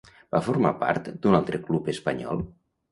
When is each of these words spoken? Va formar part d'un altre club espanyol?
Va 0.35 0.39
formar 0.47 0.71
part 0.85 1.11
d'un 1.27 1.39
altre 1.41 1.63
club 1.69 1.95
espanyol? 1.97 2.45